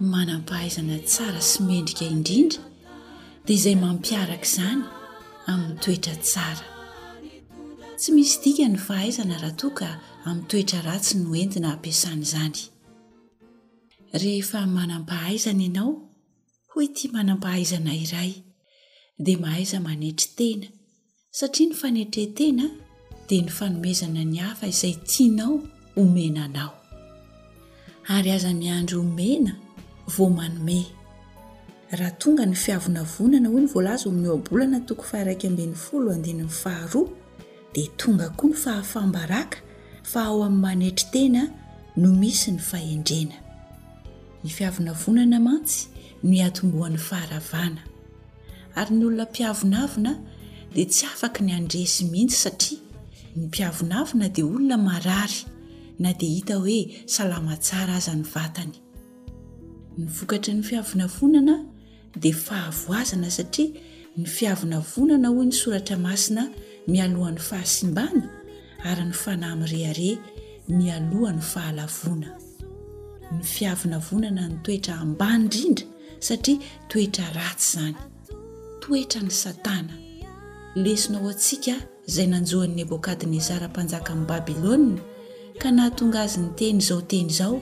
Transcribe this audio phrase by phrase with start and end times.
[0.00, 2.60] manampahaizana tsara sy mendrika indrindra
[3.44, 4.82] dia izay mampiaraka izany
[5.52, 6.66] amin'ny toetra tsara
[8.00, 9.88] tsy misy dika ny fahaizana raha toa ka
[10.28, 12.60] amin'ny toetra ratsy no entina ampiasany izany
[14.22, 15.92] rehefa manampahaizana ianao
[16.70, 18.30] hoe tia manam-pahaizana iray
[19.24, 20.66] dia mahaiza manetry tena
[21.38, 22.66] satria ny fanetrentena
[23.28, 25.52] dia ny fanomezana ny hafa izay tianao
[26.02, 26.72] omenanao
[28.16, 29.52] ary azany andry omena
[30.16, 30.86] vomanomey
[31.98, 37.08] raha tonga ny fiavona vonana ho ny volaza omin'yoabolana toko faaraikmbn'y folo dfaharoa
[37.74, 39.58] dia tonga koa ny fahafambaraka
[40.10, 41.42] fa ao amin'ny manetry tena
[42.00, 43.36] no misy ny fahendrena
[44.44, 45.78] ny fiavina vonana mantsy
[46.28, 47.82] ny atomboan'ny faharavana
[48.80, 50.12] ary ny olona mpiavinavina
[50.74, 52.80] dia tsy afaka ny andresy mihitsy satria
[53.36, 55.38] ny mpiavonavina dia olona marary
[56.02, 56.78] na di hita hoe
[57.14, 58.74] salama tsara aza ny vatany
[60.00, 61.60] ny vokatry ny fiavina vonana
[62.16, 63.72] dia fahavoazana satria
[64.16, 66.44] ny fiavina vonana hoy ny soratra masina
[66.88, 68.22] mialohan'ny fahasimbany
[68.88, 70.18] ary ny fanahy m're are
[70.80, 72.30] mialohan'ny fahalavona
[73.34, 75.84] ny fiavina vonana ny toetra ambany indrindra
[76.26, 76.58] satria
[76.90, 77.96] toetra ratsy izany
[78.82, 79.94] toetra ny satana
[80.84, 81.74] lesinao antsika
[82.08, 84.98] izay nanjoan'ny nebokadnezara mpanjaka amin'ny babilona
[85.60, 87.54] ka nahatonga azy ny teny izao teny izao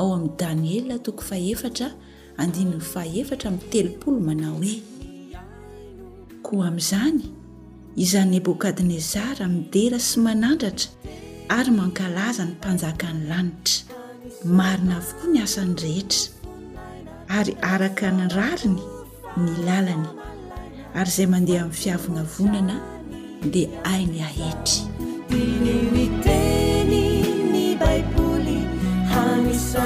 [0.00, 1.88] ao amin'ny danielya toko fahefatra
[2.42, 4.76] andinno faefatra amin'ny telopolo manao hoe
[6.46, 7.22] koa amin'izany
[8.04, 10.88] izany nebokadnezara midera sy manandratra
[11.58, 13.78] ary mankalaza ny mpanjaka ny lanitra
[14.58, 16.22] marina avokoa ny asany rehetra
[17.38, 18.82] ary araka ny rariny
[19.42, 20.08] ny lalany
[20.98, 22.76] ary izay mandeha amin'ny fiavana vonana
[23.52, 24.76] dia ainy ahetry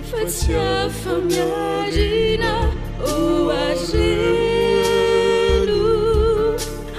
[0.09, 2.53] fasy afamiarina
[3.13, 3.21] o
[3.69, 5.85] azeno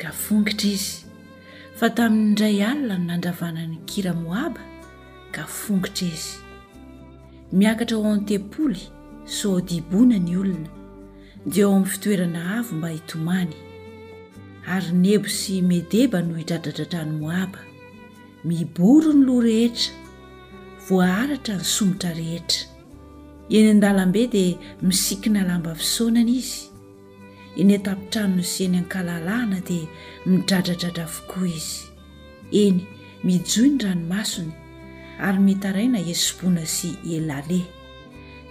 [0.00, 0.96] ka fongotra izy
[1.80, 4.60] fa tamin'nyindray alina ny nandravanany kira-moaba
[5.34, 6.34] ka fongotra izy
[7.58, 8.82] miakatra ao an-tempoly
[9.36, 10.70] soo dibona ny olona
[11.52, 13.54] dia ao amin'ny fitoerana avo mba hitomany
[14.74, 17.60] ary nebo sy medeba no idradradratrany moaba
[18.48, 19.94] miboro ny loa rehetra
[20.88, 22.75] voaaratra ny somotra rehetra
[23.50, 26.62] eny an-dalambe dia misikina lambafisonana izy
[27.60, 29.86] enytapitrano no seny ankalalahina dia
[30.26, 31.78] midradradradra vokoa izy
[32.52, 32.78] eny
[33.24, 34.52] mijoi ny ranomasony
[35.26, 37.62] ary mitaraina esobona sy elale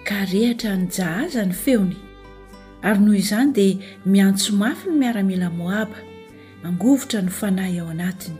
[0.07, 1.95] ka rehatra ny jahaza ny feony
[2.81, 5.99] ary noho izany dia miantso mafy ny miaramela moaba
[6.63, 8.37] angovotra no fanahy ao anatiny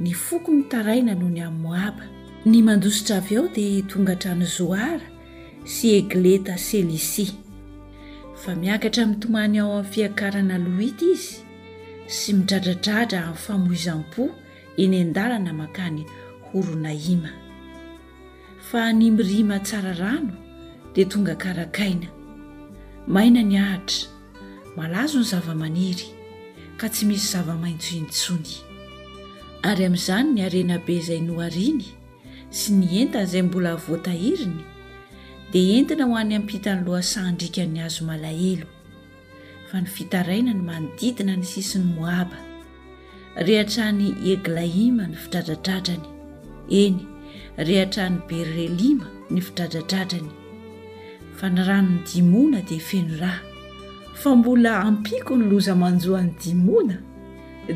[0.00, 2.04] ny foko nitaraina noho ny amin'ny moaba
[2.46, 5.09] ny mandositra av eo dia tonga htrany zoara
[5.64, 7.36] sy egleta selisia
[8.34, 11.36] fa miakatra miny tomany ao amin'ny fiakarana lohita izy
[12.08, 14.22] sy midradradradra amin'ny famoizam-po
[14.80, 16.06] ene n-darana mankany
[16.48, 17.30] horonaima
[18.70, 20.32] fa animirima tsara rano
[20.94, 22.08] dia tonga karakaina
[23.06, 24.08] maina ny ahitra
[24.76, 26.08] malazo ny zava-maniry
[26.80, 28.52] ka tsy misy zava-maintsointsony
[29.68, 31.84] ary amin'izany ny arena be izay noariany
[32.48, 34.79] sy ny entana izay mbola avoatahiriny
[35.52, 38.66] dia entina ho an'ny ampita ny loasandrika ny azo malahelo
[39.70, 42.38] fa ny fitaraina ny manodidina ny sisin'ny moaba
[43.48, 46.06] rehatrany eglaima ny fidradradradrany
[46.82, 47.00] eny
[47.68, 50.30] rehatrany berrelima ny fidradradradrany
[51.40, 53.32] fa ny ranony dimona dia fenora
[54.22, 56.96] fa mbola ampiako ny loza manjoan'ny dimona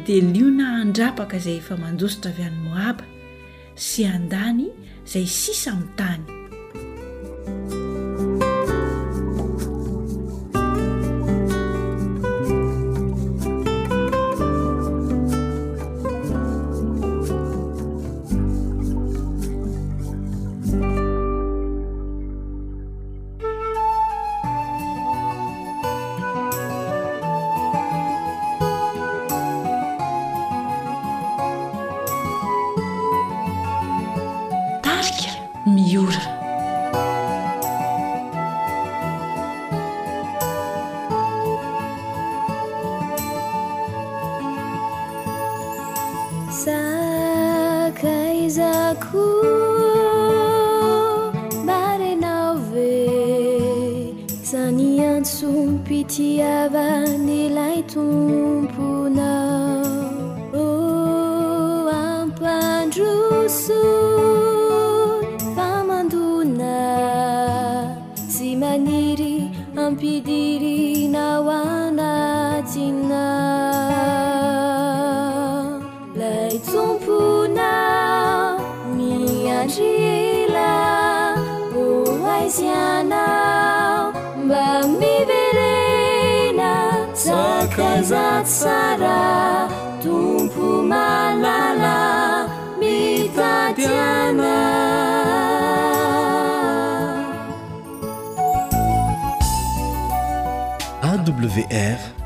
[0.07, 3.05] dia liona andrapaka izay efa mandosotra avy an'ny moaba
[3.89, 4.71] sy andany
[5.07, 6.44] izay sisa min'nytany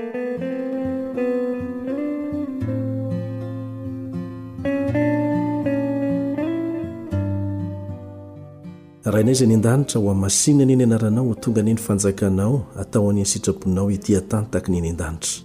[9.11, 13.09] rahainay izay ny an-danitra ho a masina ani eny anaranao ho tonga anieny fanjakanao atao
[13.09, 15.43] anieny sitraponao etỳ atanytakany eny an-danitra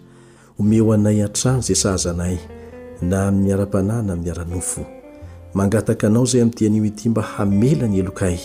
[0.59, 2.37] homeo anay an-trano izay sahazanay
[3.09, 4.83] na amin'ny ara-panahyna amin'ny ara-nofo
[5.55, 8.39] mangataka anao izay amin'ny tianio ity mba hamela ny elokay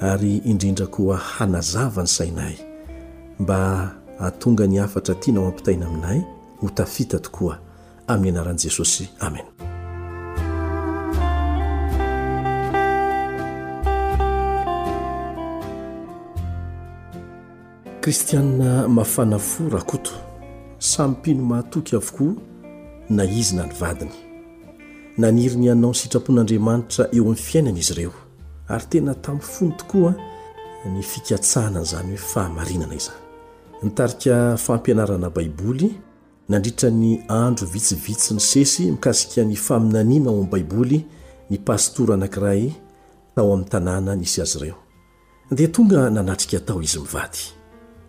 [0.00, 2.54] ary indrindra koa hanazava ny sainay
[3.40, 6.20] mba hatonga ny hafatra atynao ampitaina aminay
[6.60, 7.58] ho tafita tokoa
[8.06, 9.73] amin'ny anaran'i jesosy amen
[18.04, 20.10] kristianina mafanafo rahakoto
[20.78, 22.34] samy mpino mahatoky avokoa
[23.10, 24.10] na izina ny vadiny
[25.18, 28.12] naniri ny iannao ny sitrapon'andriamanitra eo amin'ny fiainana izy ireo
[28.68, 30.12] ary tena tamin'ny fony tokoa
[30.92, 33.12] ny fikatsahanan izany fahamarinana iza
[33.82, 35.88] nitarika fampianarana baiboly
[36.48, 40.98] nandritra ny andro vitsivitsy ny sesy mikasika ny faminaniana ao amin'ni baiboly
[41.50, 42.64] ny pastora anankiray
[43.36, 44.76] tao amin'ny tanàna nisy azy ireo
[45.56, 47.63] dia tonga nanatrika tao izy mivady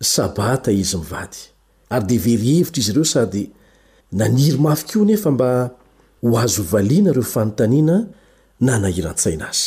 [0.00, 1.36] sabata izy mivady
[1.90, 3.50] ary deveryhevitra izy ireo sady
[4.12, 5.50] naniry mafy kio nefa mba
[6.22, 7.96] ho azo valiana ireo fanontaniana
[8.66, 9.66] nanairan-tsaina azy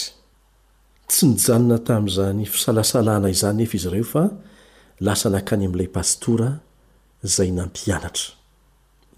[1.09, 4.23] tsy nijanona tam'zany fisalasalana izany nefa izy ireo fa
[5.05, 6.49] lasa nakany am'lay pastora
[7.35, 8.29] zay nampianatra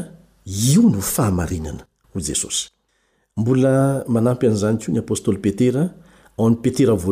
[0.54, 1.84] io nofamrinaa
[2.14, 2.56] hojesos
[3.40, 5.82] mbola manampyanzany ko ny apostoly petera
[6.38, 7.10] a ptrkto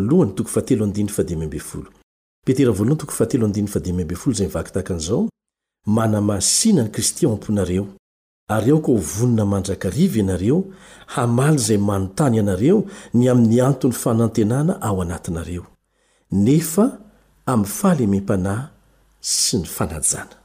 [5.97, 7.87] manamasinany kristy ao amponareo
[8.49, 10.65] ary ao koa ho vonona mandrakariva ianareo
[11.07, 15.65] hamaly zay manontany ianareo ny ami'ny antony fanantenana ao anatinareo
[16.33, 16.99] nefa
[17.47, 18.63] am falemempanay
[19.27, 20.37] sy ny fanajana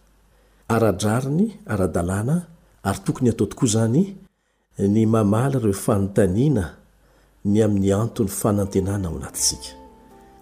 [0.74, 2.38] ara-drariny ara-dalàna
[2.84, 4.06] ary tokony atao tokoa zany
[4.80, 6.63] ny mamaly reo fanontaniana
[7.46, 9.67] ny amin'ny anton'ny fanantenana ao anatitsika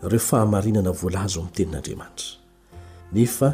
[0.03, 2.33] reo fahamarinana voalaza amin'ny tenin'andriamanitra
[3.13, 3.49] nefa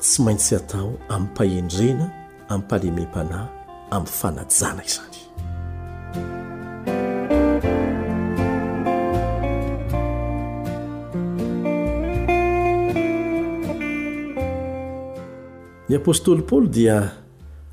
[0.00, 2.06] tsy maintsy atao aminpahendrena
[2.48, 3.42] aminnympalemem-panah
[3.96, 5.27] amin'ny fanajana izany
[15.88, 16.98] ny apostoly paoly dia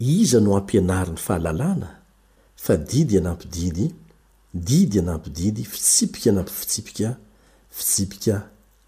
[0.01, 1.89] izano ampianari ny fahalalàna
[2.57, 3.95] fadid anampydid
[4.55, 7.17] did anampydid fitsipika anampy fitsipia
[7.71, 8.43] fitsipa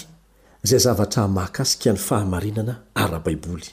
[0.63, 3.70] zay zavatra mahakasika any fahamarinana ara-baiboly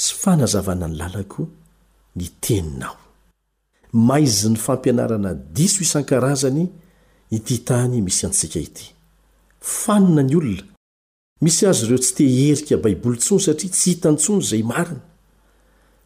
[0.00, 1.44] sy fanazavana ny lalako
[2.16, 2.96] ny teninao
[4.08, 6.64] maizy ny fampianarana diso isankarazany
[7.36, 8.86] ity tany misy antsika ity
[9.82, 10.62] fanna nyolona
[11.44, 15.00] misy azy reo tsy teherika baiboli tson satria tsy hitantsony zay maina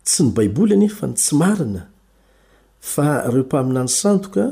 [0.09, 1.83] tsy ny baiboly anefa ny tsy marina
[2.95, 4.45] fa reo mpaminany sandoka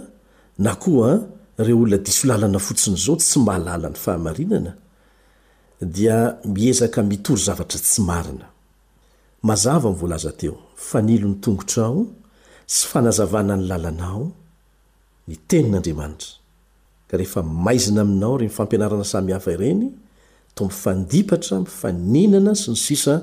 [0.59, 1.19] na koa ah,
[1.65, 4.73] reo olona diso lalana fotsiny zao tsy mahalala ny fahamarinana
[5.95, 8.52] dia miezaka mitory zavatra tsy marina
[9.43, 10.55] mazava mnyvoalaza teo
[10.89, 12.03] fanilo ny tongotraao
[12.75, 14.25] sy fanazavana ny lalanao
[15.29, 16.31] ny tenin'andriamanitra
[17.09, 19.83] ka rehefa maizina aminao re ny fampianarana samyhafa ireny
[20.57, 23.15] to mifandipatra mifaninana sy ny sisa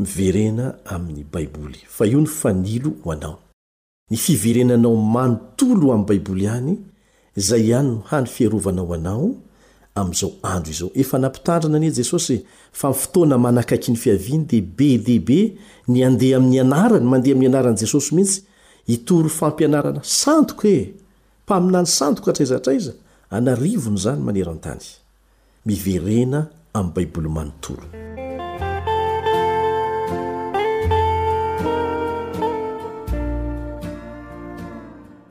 [0.00, 3.36] miverena amin'ny baiboly fa io ny fanilo ho anao
[4.10, 6.72] ny fiverenanao manontolo amin'ny baiboly hany
[7.46, 9.28] zay ihany no hany fiarovana ho anao
[9.94, 12.36] amin'izao andro izao efa nampitandrana ani e jesosy
[12.72, 15.38] fa mifotoana manakaky ny fiaviany dia be deibe
[15.92, 18.40] ny andeha amin'ny anarany mandeha amin'ny anaran'i jesosy mihitsy
[18.90, 20.94] hitoro fampianarana santoko e
[21.44, 22.92] mpaminany santoko atraizatraiza
[23.36, 24.84] anarivony zany maneran-tany
[25.66, 26.40] miverena
[26.74, 27.84] amin'ny baiboly manontoro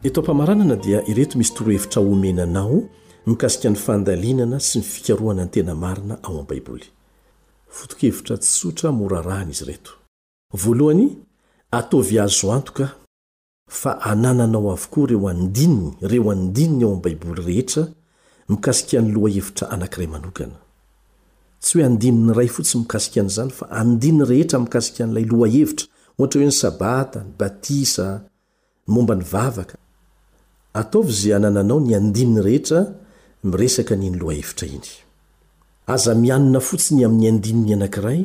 [0.04, 2.84] etopamaranana dia ireto misy torohevitraomenanao
[3.28, 4.36] o ao aoe
[15.30, 17.84] adinyreo andininy ao am baiboly rehetra
[18.50, 20.58] mikasikiany loha hevitra anakiray manokana
[21.62, 25.86] tsy hoe andininy ray fo tsy mikasikian zany fa andininy rehetra mikasikian'ilay loha hevitra
[26.18, 28.08] ohatra hoe ny sabata ny batisa
[28.88, 29.78] nmomba ny vavaka
[30.82, 32.80] atovz anananao ny andininy rehetra
[35.96, 38.22] za mianina fotsiny amin'ny andininy anankiray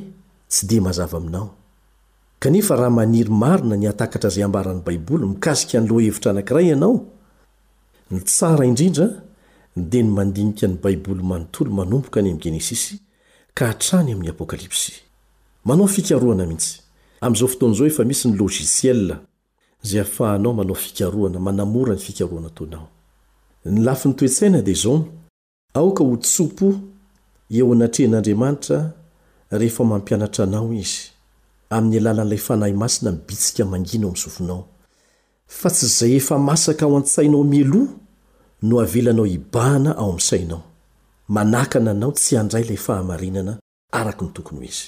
[0.48, 1.48] tsy di mazava aminao
[2.40, 7.06] anefa raha maniry marina ny atakatra zay ambarany baiboly mikazika nyloa hevitra anankiray ianao
[8.10, 9.06] ny tsara indrindra
[9.76, 13.00] dia ny mandinika ny baiboly manontolo manomboka ny ami' genesisy
[13.54, 14.92] ka hatrany amin'ny apokalypsy
[15.64, 16.80] manao fikaroana mihitsy
[17.20, 19.18] am'zaofotonzaoefa misy ny logisiea
[19.82, 22.88] zay afahanao manao fikaroana manamora ny fikaroana tonao
[23.72, 25.04] ny lafi ny toetsaina dia zao
[25.74, 26.74] aoka ho tsopo
[27.50, 28.92] eo anatrean'andriamanitra
[29.50, 30.98] rehefa mampianatra anao izy
[31.70, 34.64] amin'ny alalan'ilay fanahy masina mibitsika mangina ao amisovonao
[35.46, 37.88] fa tsy zay efa masaka ao an-tsainao mieloh
[38.62, 40.62] no havelanao hibahana ao ami sainao
[41.28, 43.56] manakana anao tsy andray lay fahamarinana
[43.92, 44.84] araka ny tokony ho izy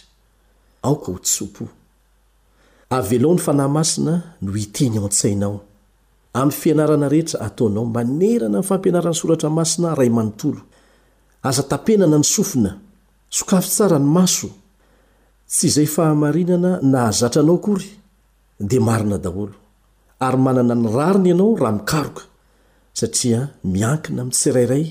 [0.82, 1.68] aoka ho tsopo
[2.90, 4.12] avelao ny fanahy masina
[4.42, 5.60] no iteny ao anttsainao
[6.34, 10.60] amin'ny fianarana rehetra ataonao manerana ny fampianaran'ny soratra masina ray manontolo
[11.48, 12.70] azatapenana ny sofina
[13.36, 14.48] sokafo tsara ny maso
[15.50, 17.88] tsy izay fahamarinana na azatra anao akory
[18.68, 19.54] dia marina daholo
[20.26, 22.22] ary manana ny rarina ianao raha mikaroka
[22.98, 23.40] satria
[23.74, 24.84] miankina ami'tsirairay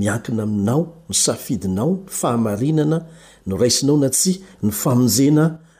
[0.00, 2.98] miankina aminao ny safidinao ny fahamarinana
[3.46, 4.32] no raisinao na tsy
[4.64, 5.44] ny famonjena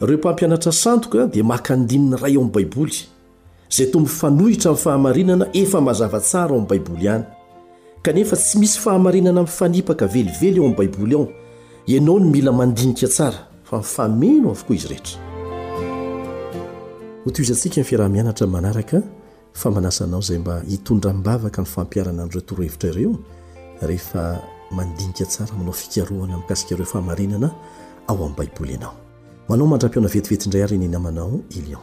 [0.00, 2.96] reompampianatra santoka di maka ndininy ray eo ami'n baiboly
[3.70, 7.22] zay tombo fanohitra ami'ny fahamarinana efa mazava tsara aoamn baiboly hay
[8.02, 11.24] kaefa tsy misy fahamarinana mi'faniaka velively eo ambaiboly ao
[11.86, 15.18] ianao ny mila mandinika tsara fa mifameno avokoa izyeetra
[17.26, 19.02] htizantsika ny firahmianatra manaraka
[19.52, 23.16] famanasanao zay mba hitondra mbavaka ny fampiarana anireo torohevitra reo
[23.82, 27.50] rehefa mandinika tsara manao fikaroana mikasika reo fahamarinana
[28.06, 28.94] ao ami' baiboly anao
[29.48, 31.82] manao mandra-pioana vetiveti indray arenenamanao ilion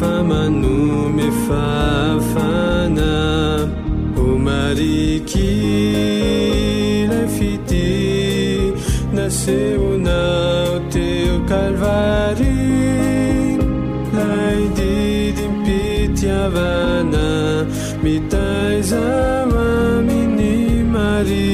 [0.00, 3.14] famanome fafana
[4.24, 5.54] omariky
[7.10, 7.90] lai fiti
[9.16, 12.58] naseonao teo kalvary
[14.18, 17.26] lai didim pitiavana
[18.06, 20.52] mitaizamamini
[20.96, 21.48] mari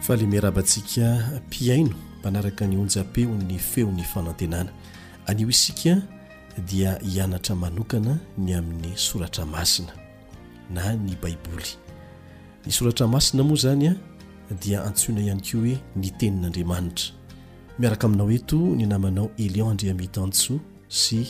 [0.00, 1.90] fahalemearabantsika mpiaino
[2.24, 4.70] manaraka ny onja-peo ny feony fanantenana
[5.26, 6.02] anio isika
[6.68, 9.92] dia hianatra manokana ny amin'ny soratra masina
[10.70, 11.76] na ny baiboly
[12.66, 13.94] y soratra masina moa zany a
[14.58, 17.14] dia antsoina ihany ko hoe ny tenin'andriamanitra
[17.78, 21.26] miaraka aminao hoeto ny anamanao elion andria mitantso sy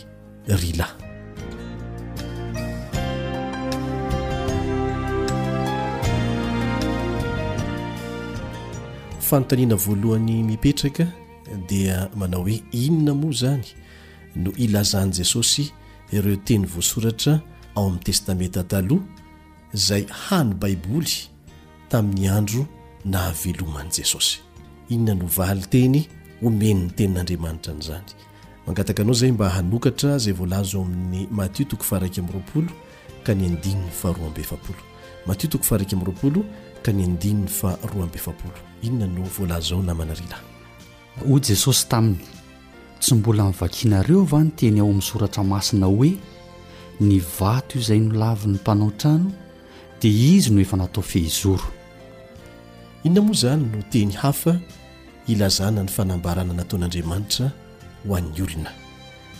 [0.46, 0.86] rila
[9.20, 11.06] fanontaniana voalohan'ny mipetraka
[11.68, 13.64] dia manao hoe inona moa zany
[14.36, 15.72] no ilazaany jesosy
[16.12, 17.40] ireo teny voasoratra
[17.76, 19.04] ao amin'ny testamenta taloha
[19.74, 21.12] zay hano baiboly
[21.88, 22.66] tamin'ny andro
[23.04, 24.40] navelomanjesos
[24.88, 25.98] inona no valy teny
[26.42, 28.06] omeniny tenin'andriamanitra n'izany
[28.66, 32.68] mangataka anao zay mba hanokatra zay volazao amin'ny matiotoko fa raiky amyroapolo
[33.24, 34.78] ka ny andininy faroa ambefapolo
[35.26, 36.44] matiotoko fa raiky amroapolo
[36.82, 42.18] ka ny andininy fa roa ambefapolo inona no volazao namanarilahoy jesosy taminy
[43.00, 46.12] tsy mbola nivakinareo va ny teny ao amin'ny soratra masina hoe
[47.00, 49.32] ny vato io zay nolavi 'ny mpanao trano
[50.00, 51.79] di izy no efa natao fehizoro
[53.04, 54.56] ina moa izany no teny hafa
[55.28, 57.46] ilazana ny fanambarana nataon'andriamanitra
[58.06, 58.70] ho an'ny olona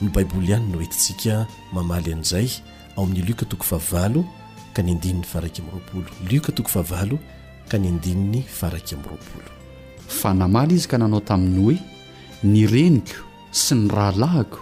[0.00, 1.42] ny baiboly ihany no etintsika
[1.76, 2.48] mamaly an'izay
[2.96, 4.24] ao amin'ny lika toko fahavalo
[4.72, 7.18] ka ny andinin'ny faraky amin'nyroapolo lika toko fahavalo
[7.68, 9.50] ka ny andininy faraky amin'nyroapolo
[10.20, 11.76] fa namaly izy ka nanao taminy hoe
[12.52, 13.20] ny reniko
[13.64, 14.60] sy ny rahalahiko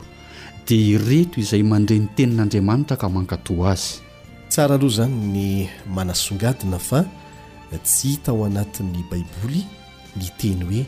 [0.66, 4.02] dia ireto izay mandre ny tenin'andriamanitra ka mankatoa azy
[4.50, 5.46] tsara aloha zany ny
[5.86, 7.06] manasongadina fa
[7.76, 9.64] tsy hitao anatin'ny baiboly
[10.16, 10.84] ny teny hoe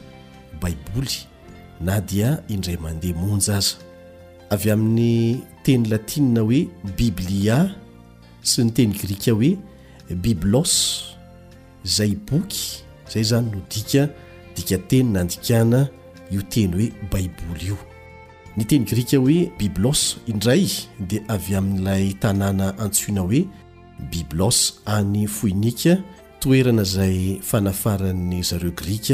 [0.63, 1.21] baiboly
[1.85, 3.77] na dia indray mandeha monj azy
[4.55, 6.63] avy amin'ny teny latina hoe
[7.01, 7.59] biblia
[8.51, 9.53] sy ny teny grika hoe
[10.25, 10.75] biblos
[11.97, 12.63] zay boky
[13.13, 14.07] zay zany no dika
[14.57, 15.85] dika teny nandikana
[16.33, 17.79] io teny hoe baiboly io
[18.57, 20.65] ny teny grika hoe biblos indray
[20.99, 23.45] di avy amin'n'ilay tanàna antsoina hoe
[24.11, 26.01] biblos any foinika
[26.41, 29.13] toerana zay fanafaranny zareo grik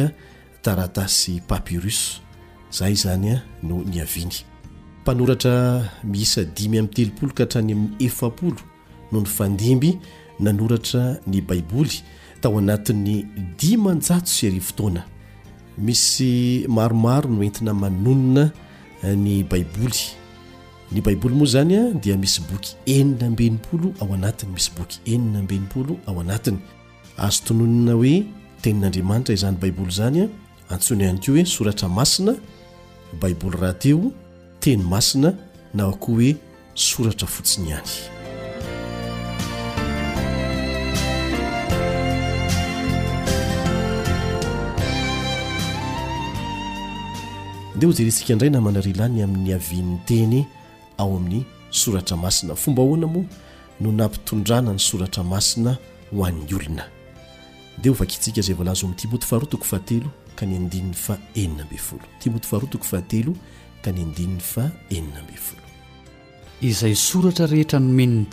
[0.62, 2.22] taratasy papirus
[2.70, 4.32] zay zany a no ny aviny
[5.02, 8.56] mpanoratra miisa dimy ami'ny telopolo ka hatrany amin'ny efaolo
[9.12, 9.98] no ny fandimby
[10.40, 12.00] nanoratra ny baiboly
[12.40, 13.26] tao anatin'ny
[13.58, 15.02] dimanjatso sy ri fotoana
[15.78, 18.52] misy maromaro noentina manonina
[19.02, 20.14] ny baiboly
[20.92, 25.98] ny baiboly moa zanya dia misy boky enina mbenipolo ao anatiny misy boky enina ambenimpolo
[26.06, 26.58] ao anatiny
[27.16, 28.24] azo tononina hoe
[28.62, 30.28] teninyandriamanitra izany baiboly zany a
[30.74, 32.32] antsona ihany keoa hoe soratra masina
[33.20, 34.12] baiboly rahateo
[34.60, 35.32] teny masina
[35.74, 36.36] na akoa hoe
[36.74, 37.86] soratra fotsiny ihany
[47.76, 50.46] ndea ho zary nsika indray namana realany amin'ny avian'nyteny
[50.98, 53.24] ao amin'ny soratra masina fomba hoana moa
[53.80, 55.76] no nampitondrana ny soratra masina
[56.12, 56.95] hoan'ny olona
[57.82, 62.48] deo vakitsika zay lzo m' tioty faharotiko fahatelo ka ny andinny fa enina mbfolo tioty
[62.48, 63.34] faharotikofahateo
[63.84, 68.26] ka ny andinny a enina abfoloizay soratra rehetra no mennny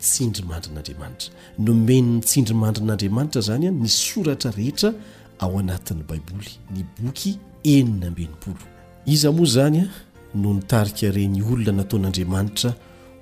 [0.00, 4.94] tsindrimandrin'andriamanitra no men'ny tsindrimandrin'andriamanitra zanya ny soratra rehetra
[5.40, 8.58] ao anatin'ny baiboly ny boky enina ambenipolo
[9.06, 9.88] izy moa zanya
[10.34, 12.74] no nitarika reny olona nataon'andriamanitra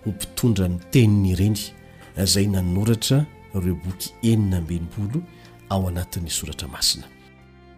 [0.06, 1.58] ho mpitondra ny teniny ireny
[2.30, 5.18] zay nanoratra ireo boky enina ambennimpolo
[5.72, 7.06] ao anatin'ny soratra masina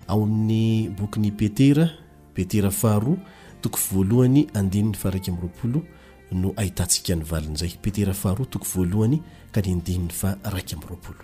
[0.06, 1.86] ao amin'ny bokyny petera
[2.34, 3.18] petera faharoa
[3.62, 5.80] toko voalohany andinin'ny fa araika amnroapolo
[6.42, 9.18] no ahitantsika ny valin' izay petera faharoa toko voalohany
[9.52, 11.22] ka ny andininy fa araikaami'yroapolo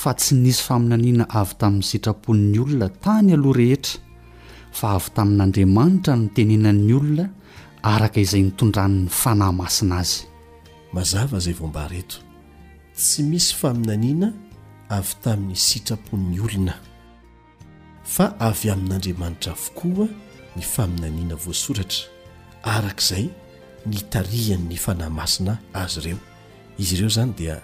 [0.00, 3.98] fa tsy nisy faminaniana avy tamin'ny sitrapon'ny olona tany aloha rehetra
[4.78, 7.26] fa avy tamin'andriamanitra notenenan'ny olona
[7.84, 10.16] araka izay nitondran'ny fanahymasina azy
[10.94, 12.16] mazava izay vombareto
[12.98, 14.28] tsy misy faminaniana
[14.96, 16.74] avy tamin'ny sitrapon'ny olona
[18.14, 20.06] fa avy amin'andriamanitra vokoa
[20.56, 22.02] ny faminaniana voasoratra
[22.74, 23.24] arakaizay
[23.90, 26.18] nitarihan'ny fanahymasina azy ireo
[26.82, 27.54] izy ireo izany dia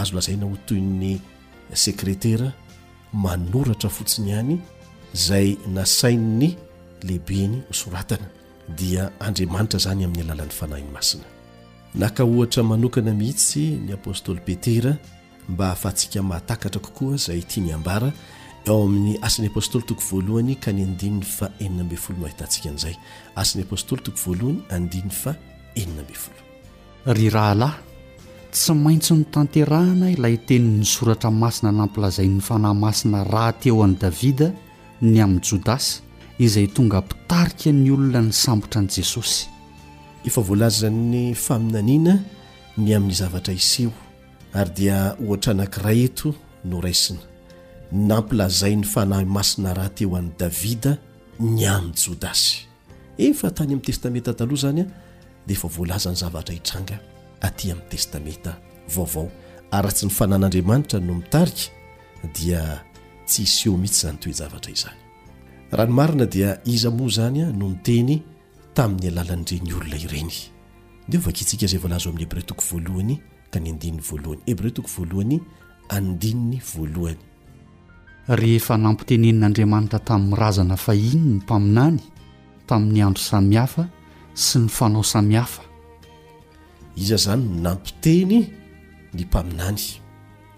[0.00, 1.12] azo lazaina ho toyn'ny
[1.84, 2.48] sekretera
[3.24, 4.54] manoratra fotsiny hany
[5.14, 6.48] izay nasainny
[7.06, 8.28] lehibeny hosoratana
[8.76, 11.24] dia andriamanitra zany amin'ny alalan'ny fanahiny masina
[11.94, 14.96] naka ohatra manokana mihitsy ny apostoly petera
[15.48, 18.12] mba hafaatsika mahatakatra kokoa izay tia ny ambara
[18.68, 22.96] eo amin'ny asin'ny apostoly toko voalohany ka ny andininy fa enina ambe folo mahitantsika an'izay
[23.40, 25.30] asin'ny apostoly toko voalohany andiny fa
[25.80, 26.40] enina ambe folo
[27.16, 27.78] ry rahalahy
[28.52, 33.96] tsy maintsy ny tanterahana ilay teny ny soratra masina nampilazai'ny fanahy masina raha teo an'i
[34.02, 34.48] davida
[35.00, 36.00] ny amin'ni jodasy
[36.38, 39.46] izay tonga mpitarika ny olona ny sambotra ani jesosy
[40.26, 42.18] efa voalazan'ny faminanina
[42.76, 43.92] ny amin'ny zavatra iseho
[44.54, 46.34] ary dia ohatra anankira eto
[46.64, 47.18] no raisina
[47.92, 50.96] nampilazai ny fanahy masina raha teo an' davida
[51.40, 52.56] ny any jodasy
[53.18, 54.86] efa tany amin'ny testamenta taloha izany a
[55.46, 56.98] dia efa voalazany zavatra hitranga
[57.40, 58.52] aty amin'ny testamenta
[58.96, 59.26] vaovao
[59.72, 61.68] a atsy ny fanan'andriamanitra no mitarika
[62.36, 62.62] dia
[63.26, 65.07] tsy hiseho mihitsy zany toy zavatra izany
[65.70, 68.22] raha no marina dia iza moa zany a nonyteny
[68.74, 70.32] tamin'ny alalanyireny olona ireny
[71.10, 73.14] deo vakiitsika izay voalaza o ami'nyhebre toko voalohany
[73.52, 75.36] ka ny andiny voalohany hebre toko voalohany
[75.96, 77.20] andininy voalohany
[78.40, 82.00] rehefa nampitenen'andriamanitra tamin'nyrazana fahiny ny mpaminany
[82.68, 83.84] tamin'ny andro samihafa
[84.44, 85.62] sy ny fanao samihafa
[86.96, 88.34] iza zany no nampiteny
[89.14, 89.82] ny mpaminany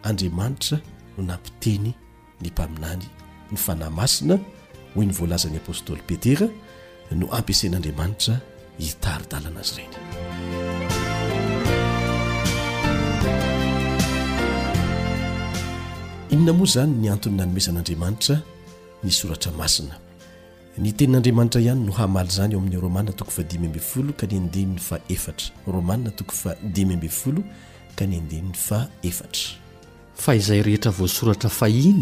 [0.02, 0.76] andriamanitra
[1.18, 1.94] no nampiteny
[2.42, 3.04] ny mpaminany
[3.50, 4.38] ny fanaymasina
[4.95, 6.47] hoy ny voalazan'ny apôstôly petera
[7.14, 8.34] no ampiasen'andriamanitra
[8.78, 9.97] hitaridalanazy ireny
[16.34, 18.36] inona moa zany ny antonyna nomezan'andriamanitra
[19.05, 19.95] ny soratra masina
[20.78, 24.36] ny tenin'andriamanitra ihany no hamaly zany eo amin'ny romanna toko fa dimy ambfolo ka ny
[24.43, 27.43] andininy fa efatra romanna toko fa dimy mbfolo
[27.97, 31.95] ka ny andinin'ny fa efatraa izay rehetrvsoratra ahi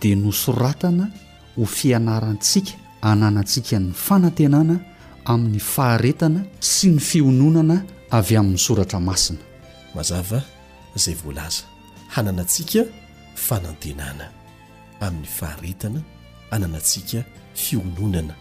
[0.00, 1.08] d nosratana
[1.56, 4.76] ho fianarantsika ananantsika ny fanantenana
[5.24, 7.80] amin'ny faharetana sy ny fiononana
[8.18, 9.38] avy amin'ny soratra masina
[9.94, 10.40] mazava
[11.04, 11.64] zay voalaza
[12.14, 12.80] hananantsika
[13.46, 14.26] fanantenana
[15.06, 16.00] amin'ny faharetana
[16.54, 17.24] ananantsika
[17.64, 18.34] fiononana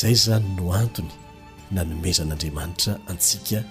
[0.00, 1.12] zay zany no antony
[1.70, 3.62] na nomezan'andriamanitra antsika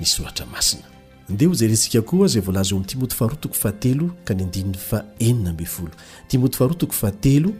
[0.00, 0.82] ny soratra masina
[1.28, 5.04] ndea ho zerentsika koa zay volaza eo amin'ny timoty faharotoko fahatelo ka ny andininy fa
[5.18, 5.90] enina ambnyfolo
[6.28, 7.50] timoty faharotoko fahatelo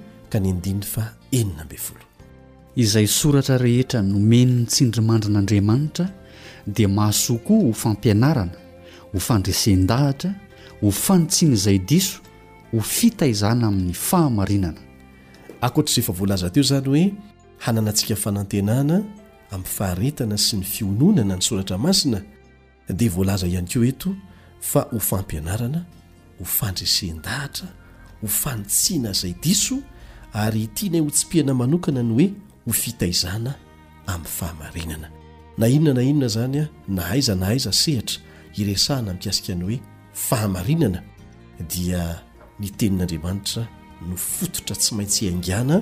[1.38, 6.08] ennaizay soratra rehetra nomeny ny tsindrimandran'andriamanitra
[6.74, 8.56] dia mahasoakoa ho fampianarana
[9.12, 10.30] ho fandresen-dahatra
[10.82, 12.18] ho fanontsiana izay diso
[12.72, 14.80] ho fitaizana amin'ny fahamarinana
[15.66, 17.04] akoatr'zahefa voalaza teo izany hoe
[17.64, 18.96] hananantsika fanantenana
[19.54, 22.20] amin'ny faharetana sy ny fiononana ny soratra masina
[22.88, 24.10] dia voalaza ihany ko eto
[24.70, 25.80] fa ho fampianarana
[26.38, 27.68] ho fandresen-dahatra
[28.22, 29.78] ho fanitsiana izay diso
[30.42, 32.26] ary tianay hotsi-piana manokana ny hoe
[32.66, 33.50] ho fitaizana
[34.06, 35.08] amin'ny fahamarinana
[35.58, 36.66] na inona na inona zany a
[36.96, 38.18] na haiza na haiza sehatra
[38.60, 39.78] iresahana amipiasika ny hoe
[40.26, 41.00] fahamarinana
[41.72, 42.02] dia
[42.60, 43.62] ny tenin'andriamanitra
[44.08, 45.76] no fototra tsy maintsy hiaingiana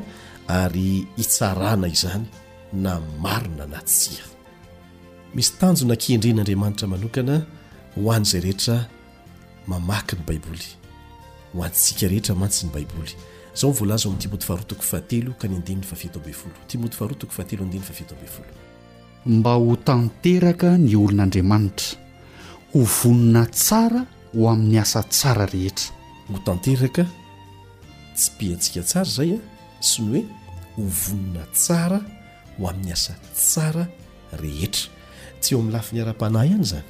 [0.60, 2.26] ary hitsarana izany
[2.84, 2.90] na
[3.24, 4.24] marina na tsia
[5.34, 7.34] misy tanjo nakeendren'andriamanitra manokana
[7.96, 8.74] hoan' izay rehetra
[9.70, 10.68] mamaki ny baiboly
[11.56, 13.14] hoantsika rehetra mantsy ny baiboly
[13.54, 17.82] zao voalazo ami'ny timoty faharotiko fahatelo ka ny andenny fafeto ambefolo timoty faharotoko fahatelo andeny
[17.82, 18.46] fa fito ambefolo
[19.26, 21.98] mba ho tanteraka ny olon'andriamanitra
[22.72, 25.92] ho vonona tsara ho amin'ny asa tsara rehetra
[26.28, 27.04] ho tanteraka
[28.16, 29.40] tsy piantsika tsara zay a
[29.80, 30.24] sy ny hoe
[30.76, 32.00] ho vonona tsara
[32.58, 33.84] ho amin'ny asa tsara
[34.40, 34.88] rehetra
[35.40, 36.86] tsy eo amin'ny lafi niara-panahy ihany zany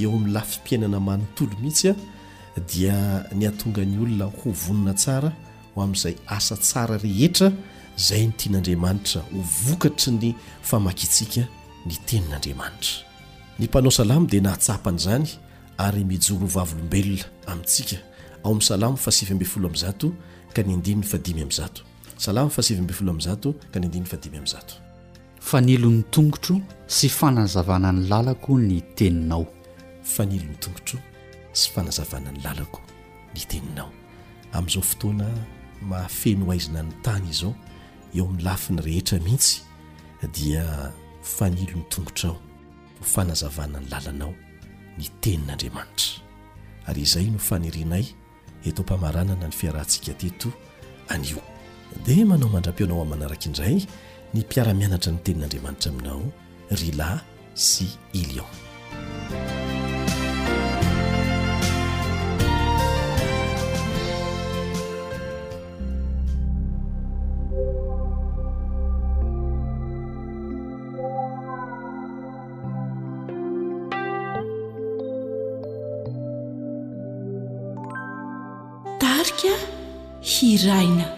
[0.00, 1.96] eo amin'ny lafy mpiainana manotolo mihitsy a
[2.72, 2.96] dia
[3.36, 5.32] ny atonga ny olona ho vonona tsara
[5.82, 7.52] amin'izay asa tsara rehetra
[8.08, 10.30] zay ny tian'andriamanitra ho vokatry ny
[10.70, 11.42] famakitsika
[11.86, 13.04] ny tenin'andriamanitra
[13.58, 15.26] ny mpanao salamo di nahatsapan'izany
[15.86, 17.96] ary mijorovavyolombelona amintsika
[18.44, 20.12] ao ami'ny salamo faasivy ambe folo am zato
[20.54, 21.82] ka ny andininy fa dimy am'n zato
[22.16, 24.74] salamo faasivy amby folo am zato ka ny andinny fa dimy amzato
[25.40, 29.46] fa nilo ny tongotro sy fanazavana ny lalako ny teninaoaa
[35.82, 37.54] mahafeno aizina ny tany izao
[38.14, 39.60] eo amin'ny lafi ny rehetra mihitsy
[40.34, 42.36] dia fanilo ny tongotrao
[43.00, 44.34] hofanazavana ny lalanao
[44.98, 46.10] ny tenin'andriamanitra
[46.86, 48.04] ary izay no fanirianay
[48.66, 50.48] eto mpamaranana ny fiarantsika teto
[51.08, 51.42] anio
[52.06, 53.78] dia manao mandram-peonao an manaraka indray
[54.34, 56.20] ny mpiaramianatra ny tenin'andriamanitra aminao
[56.80, 57.20] rylahy
[57.54, 58.48] sy ily ao
[80.58, 81.17] جاين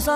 [0.00, 0.08] ص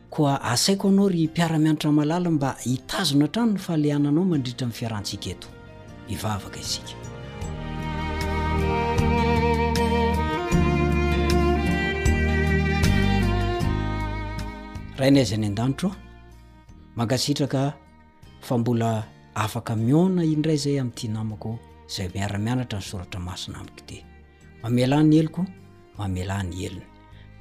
[0.09, 5.47] koa asaiko anao ry mpiara-mianatra malala mba hitazona htrano ny fahaleananao mandriitra mn'ny fiarahantsika eto
[6.11, 6.91] ivavaka isika
[14.97, 15.95] ra naizy any andanitro
[16.95, 17.73] mankaitraka
[18.41, 19.03] fa mbola
[19.35, 21.59] afaka miona indray zay am'tynamako
[21.95, 23.57] zay miaramianatra ny soratra masina
[24.63, 25.41] aiaahnyeko
[25.97, 26.83] mamany elny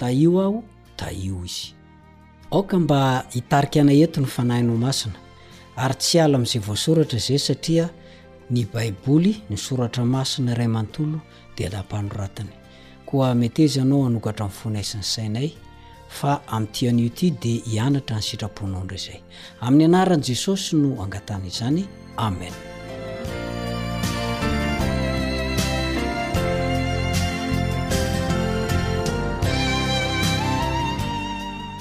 [0.00, 0.62] a i ah
[0.98, 2.90] a iimb
[3.38, 5.14] itarika ana etiny fanahinaomasina
[5.82, 7.86] ary tsy ala am'zay vosoratra zay satria
[8.50, 11.18] ny baiboly nysoratra masina ray mantolo
[11.56, 12.50] de dapanorainy
[13.08, 15.48] koametyz anao anokatra mfonaisin'nysainay
[16.18, 19.18] fa amin'nytyan'io ity dia hianatra ny sitrapony ondra zay
[19.66, 21.82] amin'ny anaran' jesosy no angatanaizany
[22.16, 22.54] amen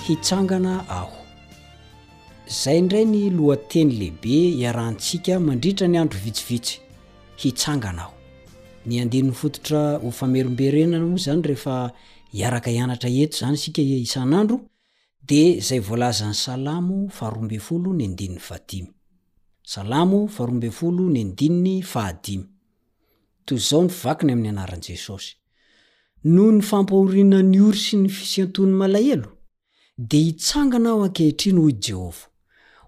[0.08, 1.18] hitsangana aho
[2.64, 6.76] zay indray ny lohateny lehibe iarahntsika mandritra ny andro vitsivitsy
[7.42, 8.16] hitsangana aho
[8.86, 11.78] ny andinyn'ny fototra ho fameromberenanamoa zany rehefa
[12.34, 14.60] iaraka hianatra eto zany sika i isanandro
[15.22, 18.86] di zay voalazany salamo hr15t
[23.70, 25.36] zao nfivakany aminy anarani jesosy
[26.24, 29.38] noho ny fampahorinany ory sy ny fisiantony malahelo
[29.98, 32.28] de hitsangana aho ankehitriny hoy jehovah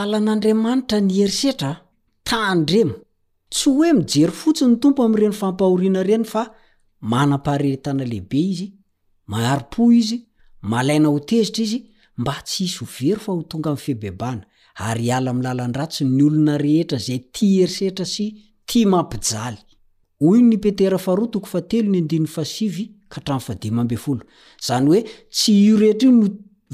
[0.00, 1.72] aln'andriamanitra ny herisetra
[2.28, 2.94] tandremo
[3.52, 6.42] tsy hoe mijery fotsiny tompo am'reny fampahoriana reny fa
[7.10, 8.66] manam-paharertana lehibe izy
[9.30, 10.18] mahari-po izy
[10.62, 11.78] malaina hotezitra izy
[12.16, 14.42] mba tsy isy overy fa ho tonga am'ny fibebana
[14.76, 18.26] ary iala amilalandratsy ny olona rehetra zay ti herisetra sy
[18.66, 18.72] t
[21.94, 23.40] mi ha
[24.60, 26.28] zany oe tsy io rehetra io no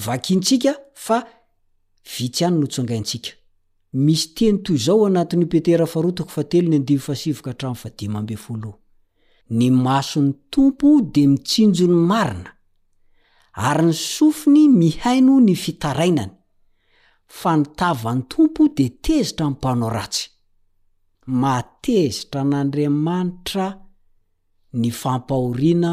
[0.07, 0.73] vakintsika
[1.05, 1.19] fa
[2.13, 3.31] vitsy any nosongaintsika
[4.07, 5.83] misy teny to zao anatn'ny petr
[9.53, 12.51] ny maso ny tompo de mitsinjo ny marina
[13.69, 16.33] ary ny sofiny mihaino ny fitarainany
[17.39, 20.25] fa nitavan'ny tompo de tezitra n panao ratsy
[21.43, 23.67] matezitra an'andriamanitra
[24.81, 25.93] ny fampahoriana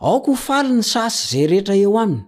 [0.00, 2.22] aoko ho fali ny sasy zay rehetra eo aminy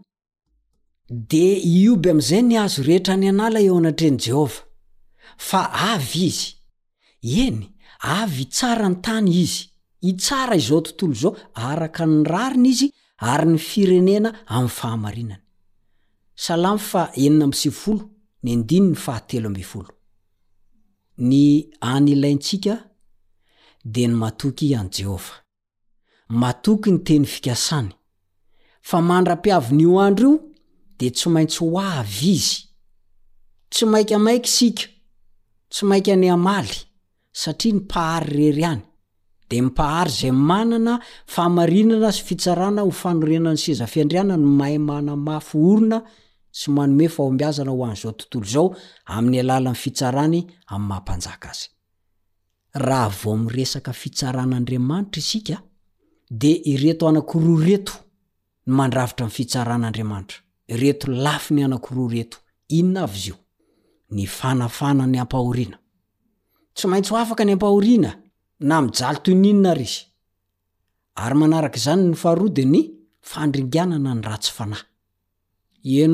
[1.31, 4.61] dea ioby amy zay niazo rehetra ny anala eo anatreny jehovah
[5.49, 5.61] fa
[5.93, 6.47] avy izy
[7.45, 7.59] eny
[8.01, 9.59] avy hitsara ny tany izy
[10.07, 11.35] hitsara izao tontolo zao
[11.69, 12.89] araka ny rariny izy
[13.31, 15.43] ary ny firenena amy fahamarinany—
[21.29, 22.75] ny any ilaintsika
[23.85, 25.33] de ny matoky any jehova
[26.29, 27.93] matoky ny teny fikasany
[28.85, 30.41] fa mandra-piavin'io andro io
[30.99, 32.68] de tsy maintsy ho avy izy
[33.70, 34.83] tsy maika maika isika
[35.72, 36.72] tsy mainka any amaly
[37.33, 38.83] satria ny pahary rery any
[39.49, 41.01] de mipahary zay manana
[41.35, 45.99] famarinana sy fitsarana ho fanorenany sezafiandrianany mahymana mafo orina
[46.59, 48.66] sy manome fa o mbiazana ho an'zao tontolzao
[49.14, 50.39] ami'ny alalan fitsarany
[50.74, 51.43] am'y mampanjak
[52.76, 55.59] azyhvreskfiran'adramanitra isa
[56.31, 57.93] d ireto anakroa reto
[58.66, 60.37] ny mandravitra nfitsaran'andriamanitra
[60.68, 62.37] ireto lafi ny anankro reto
[62.79, 63.35] inna a io
[64.12, 68.12] n fanafanany pahintak ny pahoina
[68.61, 69.87] na mia toninna y
[71.41, 72.83] manarak'zany ny fahroade ny
[73.31, 74.83] fandringanana ny ratso fanay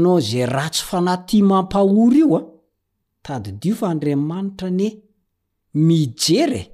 [0.02, 4.84] nao zay ratso fana ti mampahory ioataiamantra ny
[5.74, 6.70] mijer e!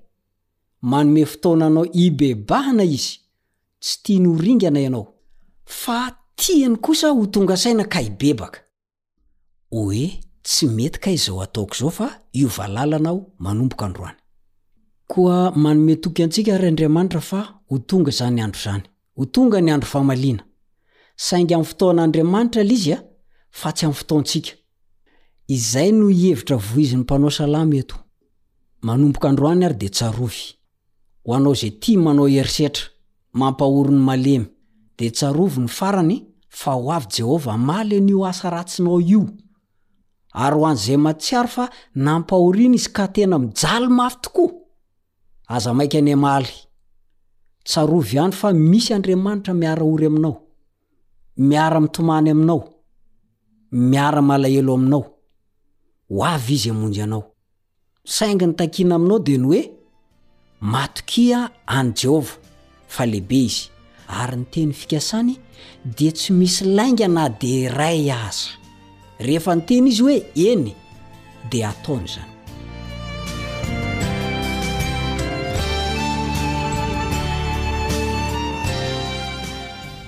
[0.91, 3.17] manome fotonanao ibebahna izy
[3.81, 5.05] tsy tyona
[6.39, 8.59] tianysa ho tonga saina ka ibebka
[9.81, 10.05] oe
[10.47, 12.07] tsy mety ka izao ataoko izao fa
[12.41, 14.17] iovalalanao manompoka androany
[15.13, 18.83] koa manometoky antsika ary andriamanitra fa ho tonga zany andro zany
[19.17, 20.45] ho tonga ny andro vamaliana
[21.27, 22.97] saing amy foton'andriamanitra lizya
[23.63, 24.53] a tsy am ftontsika
[26.21, 27.83] yetravoiznypanao salam e
[28.87, 30.43] manmpokandroay ary d tsry
[31.31, 32.85] hanaoz t manao erisetra
[33.33, 34.47] mampahorony malemy
[34.99, 36.17] de tsarovy ny farany
[36.49, 39.27] fa ho avy jehovah maly an'io asa ratsinao io
[40.33, 41.65] ary ho an' zay matsiary fa
[41.95, 44.51] nampahoriny izy ka tena mijaly mafy tokoa
[45.55, 46.49] azamaiy any maly
[47.69, 54.75] tsarovy ihany fa misy andriamanitra miaraory aminaoiritomany aiaoirlahelo
[56.27, 59.61] aiaoaizynyasaing ny takina aminao de ny oe
[60.61, 62.35] matokia anyjehova
[62.91, 63.69] fa lehibe izy
[64.07, 65.35] ary nyteny fikasany
[65.97, 68.51] di tsy misy lainga na de ray aza
[69.25, 70.17] rehefa nyteny izy hoe
[70.51, 70.67] eny
[71.51, 72.29] di ataony zany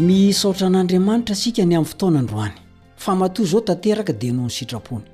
[0.07, 2.57] misotra an'andriamanitra sika ny amin'ny fotoanandroany
[3.03, 5.05] fa matoa izao tanteraka dia noho ny sitrapony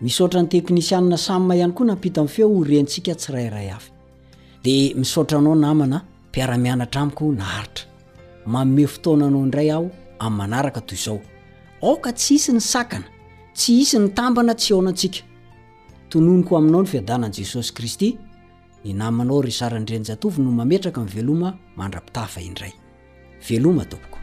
[0.00, 3.90] misaotra ny teknisiana samy ma ihany koa nampita mn'feo rentsika tsy rayray afy
[4.64, 5.98] dia misaotranao namana
[6.36, 7.84] piaramianatra amiko naharitra
[8.52, 9.86] maome fotoananao indray aho
[10.26, 11.18] amin'ny manaraka toy izao
[11.88, 13.08] aoka tsy isy ny sakana
[13.58, 15.20] tsy isy ny tambana tsy aonantsika
[16.10, 18.08] tononoko aminao ny fiadanani jesosy kristy
[18.84, 21.48] ny namanao ry zarandrenjatovy no mametraka min'ny veloma
[21.80, 22.72] mandra-pitafa indray
[23.48, 24.18] veloma tompoko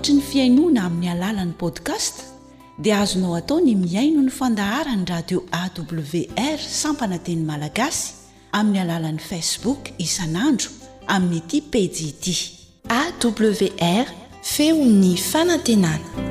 [0.00, 2.22] ohatr ny fiainoana amin'ny alalan'ny podcast
[2.80, 8.12] dia azonao atao ny miaino ny fandahara ny radio awr sampana teny malagasy
[8.60, 10.70] amin'ny alalan'ni facebook isan'andro
[11.14, 12.24] amin'nyiti pdd
[13.02, 14.06] awr
[14.52, 16.29] feo 'ny fanantenana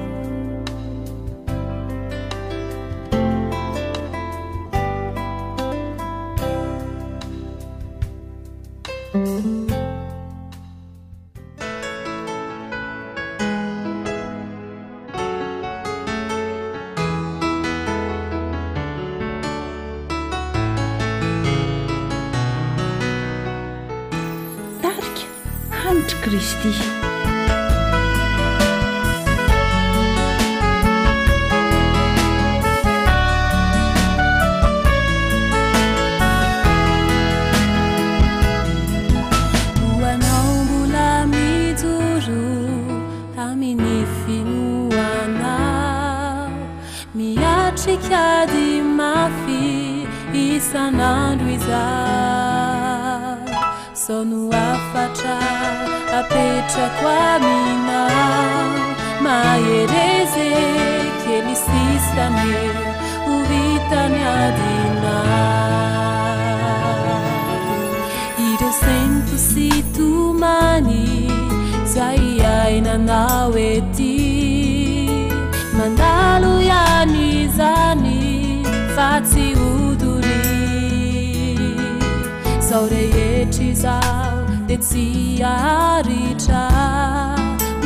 [85.43, 86.63] aritra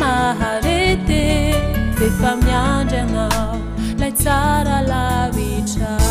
[0.02, 1.24] maharety
[1.98, 3.28] tefamianrenga
[4.00, 6.03] lazara lavitra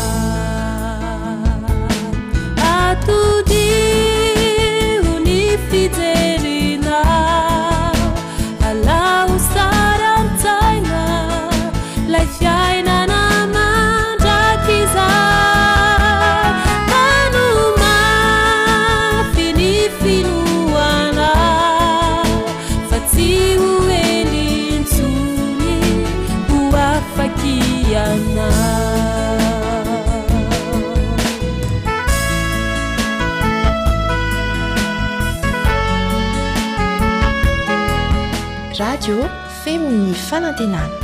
[40.33, 40.97] fanatenana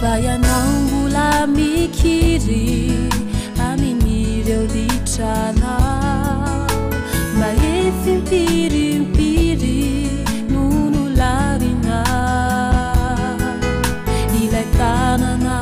[0.00, 2.92] fayanao mbola mikiry
[3.66, 5.74] aminny reo ditrana
[7.38, 9.84] mahefy mpirimpiry
[10.52, 10.62] no
[10.92, 12.00] no lavina
[14.42, 15.54] ilay tanana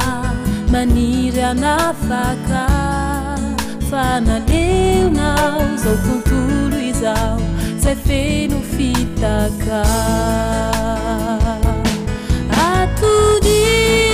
[0.73, 2.65] maniryanafaka
[3.91, 7.46] fanaeonao zao kotolo izao
[7.95, 9.85] feno fitaca
[12.51, 14.06] atudi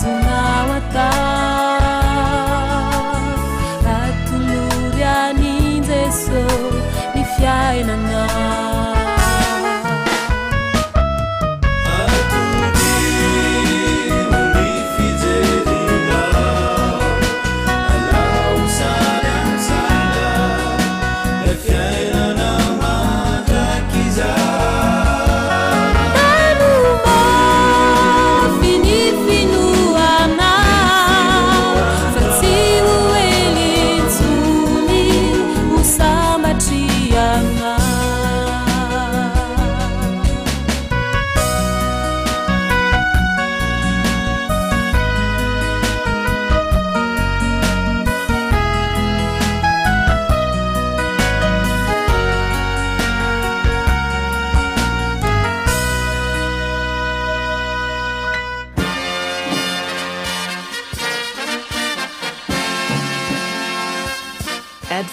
[0.00, 0.94] زنا وت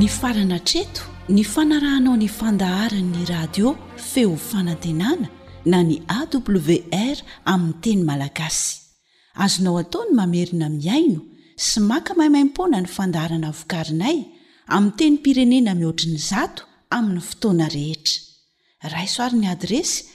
[0.07, 5.29] farana treto ny fanarahanao ny fandaharanyny radio feo fanantenana
[5.65, 8.77] na ny awr aminny teny malagasy
[9.43, 11.21] azonao ataony mamerina miaino
[11.57, 14.17] sy maka mahimaimpona ny fandaharana vokarinay
[14.67, 18.21] amin teny pirenena mihoatriny zato amin'ny fotoana rehetra
[18.93, 20.14] raisoarin'ny adresy